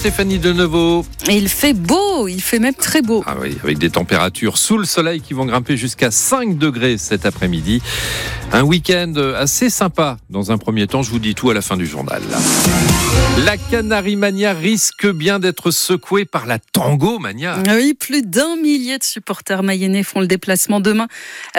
[0.00, 1.04] Stéphanie Deneveau.
[1.28, 3.24] Et il fait beau, il fait même très beau.
[3.26, 7.26] Ah oui, avec des températures sous le soleil qui vont grimper jusqu'à 5 degrés cet
[7.26, 7.82] après-midi.
[8.52, 10.18] Un week-end assez sympa.
[10.30, 12.22] Dans un premier temps, je vous dis tout à la fin du journal.
[13.44, 17.62] La Canarie Mania risque bien d'être secouée par la Tango Mania.
[17.68, 21.06] Oui, plus d'un millier de supporters mayennais font le déplacement demain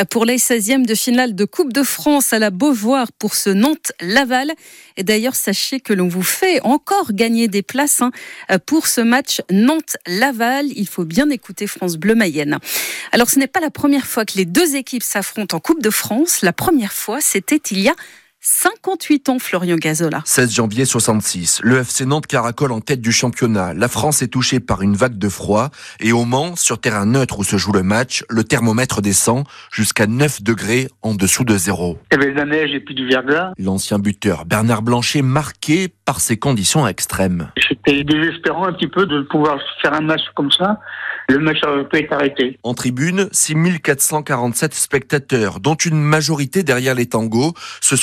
[0.09, 4.51] pour les 16e de finale de Coupe de France à la Beauvoir pour ce Nantes-Laval.
[4.97, 8.11] Et d'ailleurs, sachez que l'on vous fait encore gagner des places hein,
[8.65, 10.65] pour ce match Nantes-Laval.
[10.75, 12.59] Il faut bien écouter France Bleu Mayenne.
[13.13, 15.91] Alors, ce n'est pas la première fois que les deux équipes s'affrontent en Coupe de
[15.91, 16.41] France.
[16.41, 17.95] La première fois, c'était il y a
[18.41, 20.21] 58 ans, Florian Gazola.
[20.23, 21.59] 16 janvier 66.
[21.61, 23.73] Le FC Nantes caracole en tête du championnat.
[23.73, 25.71] La France est touchée par une vague de froid.
[25.99, 29.43] Et au Mans, sur terrain neutre où se joue le match, le thermomètre descend
[29.73, 31.97] jusqu'à 9 degrés en dessous de zéro.
[32.13, 33.51] Il y avait de la neige et puis du verglas.
[33.57, 37.51] L'ancien buteur Bernard Blanchet marqué par ces conditions extrêmes.
[37.67, 40.79] C'était désespérant un petit peu de pouvoir faire un match comme ça.
[41.29, 41.59] Le match
[41.91, 42.57] peut être arrêté.
[42.63, 47.95] En tribune, 6447 spectateurs, dont une majorité derrière les tangos, se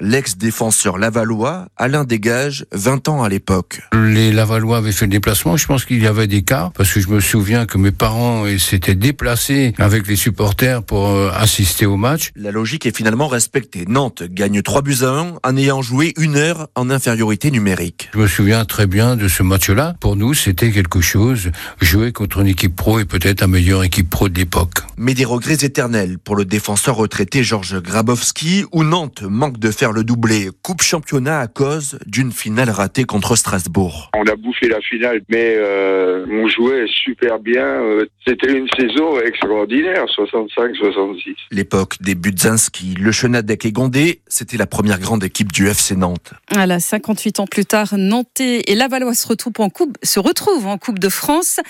[0.00, 3.80] l'ex-défenseur lavallois, Alain Dégage, 20 ans à l'époque.
[3.92, 7.00] Les Lavallois avaient fait le déplacement, je pense qu'il y avait des cas, parce que
[7.00, 11.96] je me souviens que mes parents s'étaient déplacés avec les supporters pour euh, assister au
[11.96, 12.30] match.
[12.36, 13.84] La logique est finalement respectée.
[13.88, 18.10] Nantes gagne 3 buts à 1 en ayant joué une heure en infériorité numérique.
[18.14, 19.94] Je me souviens très bien de ce match-là.
[20.00, 24.10] Pour nous, c'était quelque chose, jouer contre une équipe pro et peut-être la meilleure équipe
[24.10, 24.80] pro de l'époque.
[24.96, 29.92] Mais des regrets éternels pour le défenseur retraité Georges Grabowski, où Nantes manque de faire
[29.92, 34.10] le doublé Coupe Championnat à cause d'une finale ratée contre Strasbourg.
[34.16, 37.64] On a bouffé la finale, mais euh, on jouait super bien.
[37.64, 41.34] Euh, C'était une saison extraordinaire, 65-66.
[41.50, 46.32] L'époque des Budzinski, le Chenadec et Gondé, c'était la première grande équipe du FC Nantes.
[46.50, 50.78] Voilà, 58 ans plus tard, Nantais et Lavallois se retrouvent en Coupe, se retrouvent en
[50.78, 51.60] coupe de France.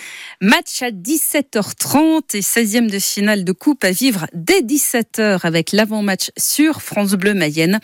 [0.41, 6.31] Match à 17h30 et 16e de finale de Coupe à vivre dès 17h avec l'avant-match
[6.37, 7.81] sur France Bleu Mayenne.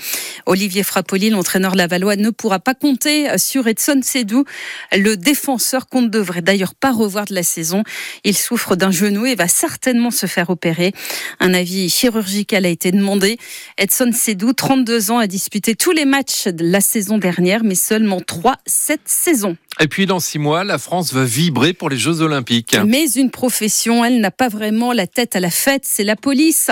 [0.46, 4.44] Olivier Frappoli, l'entraîneur lavallois, ne pourra pas compter sur Edson Sedou.
[4.92, 7.82] Le défenseur qu'on ne devrait d'ailleurs pas revoir de la saison.
[8.24, 10.92] Il souffre d'un genou et va certainement se faire opérer.
[11.38, 13.38] Un avis chirurgical a été demandé.
[13.78, 18.20] Edson Sedou, 32 ans, a disputé tous les matchs de la saison dernière, mais seulement
[18.20, 19.56] 3 cette saison.
[19.78, 22.76] Et puis dans six mois, la France va vibrer pour les Jeux Olympiques.
[22.86, 26.70] Mais une profession, elle n'a pas vraiment la tête à la fête, c'est la police.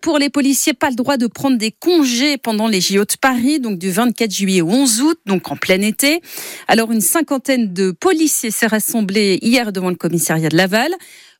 [0.00, 3.58] Pour les policiers, pas le droit de prendre des congés pendant les JO de Paris,
[3.58, 6.20] donc du 24 juillet au 11 août, donc en plein été.
[6.68, 10.92] Alors une cinquantaine de policiers s'est rassemblée hier devant le commissariat de Laval.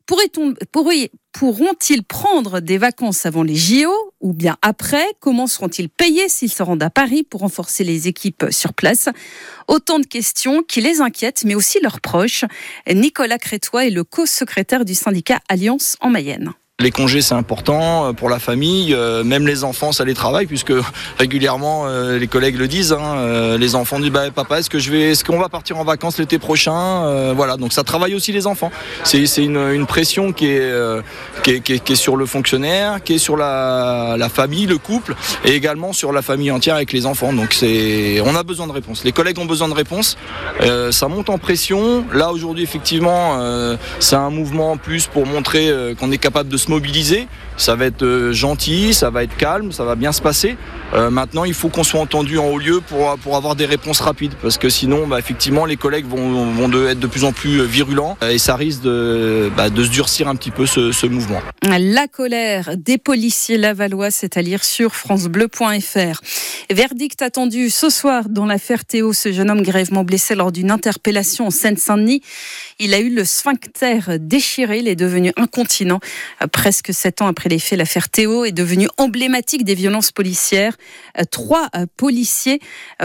[0.07, 5.05] Pourront-ils prendre des vacances avant les JO ou bien après?
[5.21, 9.09] Comment seront-ils payés s'ils se rendent à Paris pour renforcer les équipes sur place?
[9.69, 12.45] Autant de questions qui les inquiètent, mais aussi leurs proches.
[12.89, 16.55] Nicolas Crétois est le co-secrétaire du syndicat Alliance en Mayenne.
[16.83, 20.75] Les congés, c'est important pour la famille, euh, même les enfants, ça les travaille, puisque
[21.19, 24.79] régulièrement, euh, les collègues le disent, hein, euh, les enfants disent, bah, papa, est-ce que
[24.79, 28.31] je vais, est-ce qu'on va partir en vacances l'été prochain Voilà, donc ça travaille aussi
[28.31, 28.71] les enfants.
[29.05, 35.15] C'est, une, pression qui est, sur le fonctionnaire, qui est sur la, famille, le couple,
[35.47, 37.33] et également sur la famille entière avec les enfants.
[37.33, 39.03] Donc on a besoin de réponses.
[39.03, 40.19] Les collègues ont besoin de réponses.
[40.91, 42.05] ça monte en pression.
[42.13, 43.41] Là, aujourd'hui, effectivement,
[43.99, 47.29] c'est un mouvement en plus pour montrer qu'on est capable de se mobiliser.
[47.57, 50.57] Ça va être euh, gentil, ça va être calme, ça va bien se passer.
[50.95, 54.01] Euh, maintenant, il faut qu'on soit entendu en haut lieu pour, pour avoir des réponses
[54.01, 54.35] rapides.
[54.43, 57.61] Parce que sinon, bah, effectivement, les collègues vont, vont de, être de plus en plus
[57.61, 61.07] euh, virulents et ça risque de, bah, de se durcir un petit peu ce, ce,
[61.07, 61.41] mouvement.
[61.63, 66.21] La colère des policiers lavallois, c'est à lire sur FranceBleu.fr.
[66.71, 71.47] Verdict attendu ce soir dans l'affaire Théo, ce jeune homme grèvement blessé lors d'une interpellation
[71.47, 72.23] en Seine-Saint-Denis.
[72.79, 76.01] Il a eu le sphincter déchiré, il est devenu incontinent
[76.57, 77.79] presque sept ans après les faits.
[77.79, 80.75] L'affaire Théo est devenue emblématique des violences policières.
[81.31, 81.69] Trois
[81.99, 82.61] policiers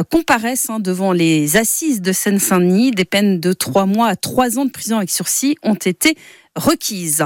[0.09, 2.91] comparaissent hein, devant les assises de Seine-Saint-Denis.
[2.91, 6.15] Des peines de trois mois à trois ans de prison avec sursis ont été
[6.56, 7.25] requise.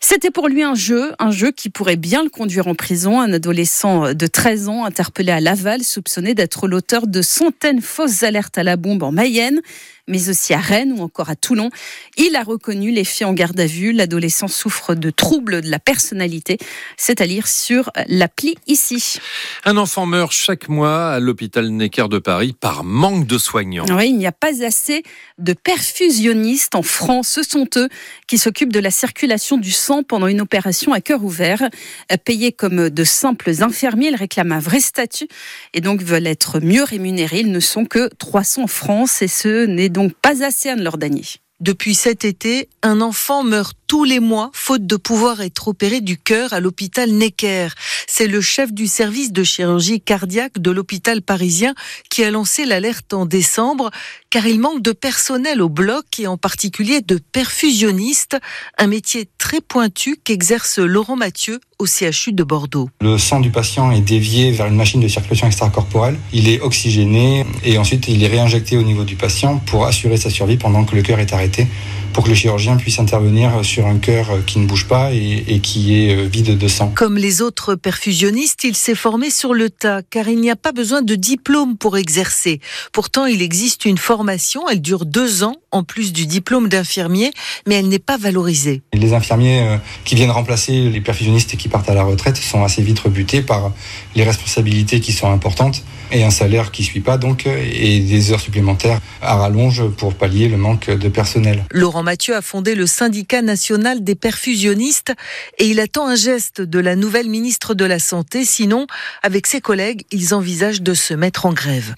[0.00, 3.20] C'était pour lui un jeu, un jeu qui pourrait bien le conduire en prison.
[3.20, 8.58] Un adolescent de 13 ans interpellé à Laval, soupçonné d'être l'auteur de centaines fausses alertes
[8.58, 9.60] à la bombe en Mayenne
[10.06, 11.70] mais aussi à Rennes ou encore à Toulon.
[12.16, 13.92] Il a reconnu les faits en garde à vue.
[13.92, 16.58] L'adolescent souffre de troubles de la personnalité.
[16.96, 19.18] C'est à lire sur l'appli ici.
[19.64, 23.86] Un enfant meurt chaque mois à l'hôpital Necker de Paris par manque de soignants.
[23.90, 25.02] Oui, il n'y a pas assez
[25.38, 27.28] de perfusionnistes en France.
[27.28, 27.88] Ce sont eux
[28.26, 31.68] qui s'occupent de la circulation du sang pendant une opération à cœur ouvert.
[32.24, 35.26] Payés comme de simples infirmiers, ils réclament un vrai statut
[35.72, 37.40] et donc veulent être mieux rémunérés.
[37.40, 40.98] Ils ne sont que 300 en France et ce n'est donc pas assez à leur
[40.98, 41.24] danier.
[41.64, 46.18] Depuis cet été, un enfant meurt tous les mois faute de pouvoir être opéré du
[46.18, 47.68] cœur à l'hôpital Necker.
[48.06, 51.74] C'est le chef du service de chirurgie cardiaque de l'hôpital parisien
[52.10, 53.90] qui a lancé l'alerte en décembre
[54.28, 58.36] car il manque de personnel au bloc et en particulier de perfusionnistes,
[58.76, 62.88] un métier très pointu qu'exerce Laurent Mathieu au CHU de Bordeaux.
[63.02, 67.44] Le sang du patient est dévié vers une machine de circulation extracorporelle, il est oxygéné
[67.62, 70.96] et ensuite il est réinjecté au niveau du patient pour assurer sa survie pendant que
[70.96, 71.66] le cœur est arrêté
[72.14, 76.06] pour que le chirurgien puisse intervenir sur un cœur qui ne bouge pas et, qui
[76.06, 76.92] est euh, vide de sang.
[76.94, 80.72] Comme les autres perfusionnistes, il s'est formé sur le tas car il n'y a pas
[80.72, 82.60] besoin de diplôme pour exercer.
[82.92, 87.32] Pourtant, il existe une formation, elle dure deux ans en plus du diplôme d'infirmier,
[87.66, 88.82] mais elle n'est pas valorisée.
[88.92, 92.62] Les infirmiers euh, qui viennent remplacer les perfusionnistes et qui partent à la retraite sont
[92.62, 93.72] assez vite rebutés par
[94.14, 95.82] les responsabilités qui sont importantes
[96.14, 100.48] et un salaire qui suit pas donc et des heures supplémentaires à rallonge pour pallier
[100.48, 101.64] le manque de personnel.
[101.72, 105.12] Laurent Mathieu a fondé le syndicat national des perfusionnistes
[105.58, 108.44] et il attend un geste de la nouvelle ministre de la Santé.
[108.44, 108.86] Sinon,
[109.22, 111.94] avec ses collègues, ils envisagent de se mettre en grève.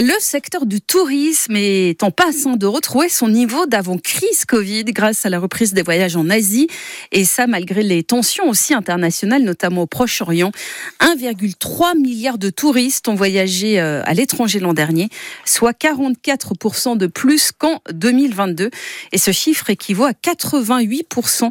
[0.00, 5.30] Le secteur du tourisme est en passant de retrouver son niveau d'avant-crise Covid grâce à
[5.30, 6.68] la reprise des voyages en Asie
[7.10, 10.52] et ça malgré les tensions aussi internationales, notamment au Proche-Orient.
[11.00, 13.47] 1,3 milliard de touristes ont voyagé
[13.78, 15.08] euh, à l'étranger l'an dernier,
[15.44, 18.70] soit 44% de plus qu'en 2022.
[19.12, 21.50] Et ce chiffre équivaut à 88%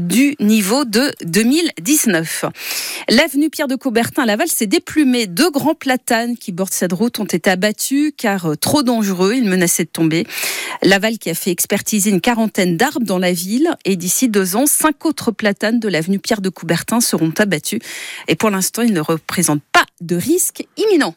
[0.00, 2.44] du niveau de 2019.
[3.08, 5.26] L'avenue Pierre de Coubertin à Laval s'est déplumée.
[5.26, 9.34] Deux grands platanes qui bordent cette route ont été abattus car euh, trop dangereux.
[9.34, 10.26] Ils menaçaient de tomber.
[10.82, 14.66] Laval qui a fait expertiser une quarantaine d'arbres dans la ville et d'ici deux ans,
[14.66, 17.80] cinq autres platanes de l'avenue Pierre de Coubertin seront abattus.
[18.28, 21.14] Et pour l'instant, ils ne représentent pas de risque imminent.